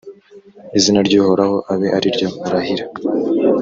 izina 0.77 0.99
ry’uhoraho 1.07 1.57
abe 1.73 1.87
ari 1.97 2.07
ryo 2.15 2.27
urahira. 2.47 2.85